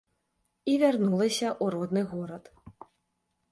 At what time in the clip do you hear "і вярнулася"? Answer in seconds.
0.73-1.45